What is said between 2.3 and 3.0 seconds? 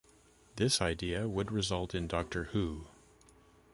Who".